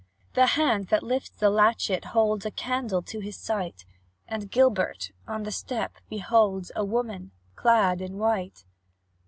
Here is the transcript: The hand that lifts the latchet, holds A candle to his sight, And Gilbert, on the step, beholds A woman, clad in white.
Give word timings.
The 0.33 0.47
hand 0.57 0.87
that 0.87 1.03
lifts 1.03 1.29
the 1.29 1.51
latchet, 1.51 2.05
holds 2.05 2.43
A 2.47 2.49
candle 2.49 3.03
to 3.03 3.19
his 3.19 3.37
sight, 3.37 3.85
And 4.27 4.49
Gilbert, 4.49 5.11
on 5.27 5.43
the 5.43 5.51
step, 5.51 5.97
beholds 6.09 6.71
A 6.75 6.83
woman, 6.83 7.29
clad 7.55 8.01
in 8.01 8.17
white. 8.17 8.65